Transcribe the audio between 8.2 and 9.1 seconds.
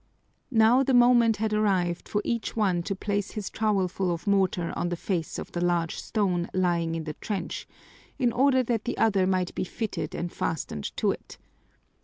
order that the